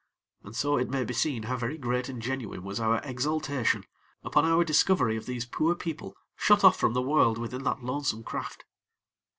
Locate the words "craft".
8.23-8.65